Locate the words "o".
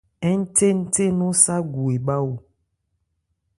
2.29-2.31